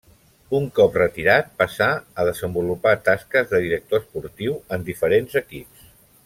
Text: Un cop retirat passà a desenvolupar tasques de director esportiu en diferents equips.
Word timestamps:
Un 0.59 0.63
cop 0.77 0.95
retirat 0.99 1.51
passà 1.59 1.89
a 2.23 2.25
desenvolupar 2.29 2.95
tasques 3.11 3.53
de 3.53 3.61
director 3.67 4.03
esportiu 4.05 4.57
en 4.79 4.89
diferents 4.91 5.39
equips. 5.45 5.87